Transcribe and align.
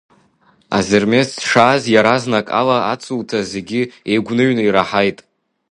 Озермес 0.77 1.29
дшааз 1.39 1.83
иаразнак 1.93 2.47
ала 2.59 2.77
ацуҭа 2.93 3.39
зегьы 3.51 3.81
еигәныҩны 4.11 4.63
ираҳаит. 4.65 5.19